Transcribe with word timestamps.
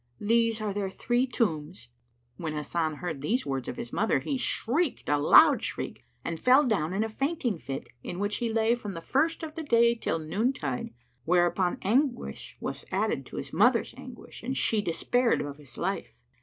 These 0.19 0.59
are 0.61 0.73
their 0.73 0.89
three 0.89 1.27
tombs."[FN#99] 1.27 1.87
When 2.43 2.53
Hasan 2.55 2.95
heard 2.95 3.21
these 3.21 3.45
words 3.45 3.67
of 3.67 3.77
his 3.77 3.93
mother, 3.93 4.17
he 4.17 4.35
shrieked 4.35 5.07
a 5.07 5.19
loud 5.19 5.61
shriek 5.61 6.03
and 6.25 6.39
fell 6.39 6.65
down 6.67 6.91
in 6.93 7.03
a 7.03 7.07
fainting 7.07 7.59
fit 7.59 7.87
in 8.01 8.17
which 8.17 8.37
he 8.37 8.51
lay 8.51 8.73
from 8.73 8.95
the 8.95 8.99
first 9.01 9.43
of 9.43 9.53
the 9.53 9.61
day 9.61 9.93
till 9.93 10.17
noon 10.17 10.53
tide; 10.53 10.91
whereupon 11.23 11.77
anguish 11.83 12.57
was 12.59 12.83
added 12.89 13.27
to 13.27 13.37
his 13.37 13.53
mother's 13.53 13.93
anguish 13.95 14.41
and 14.41 14.57
she 14.57 14.81
despared 14.81 15.39
of 15.41 15.57
his 15.57 15.77
life. 15.77 16.19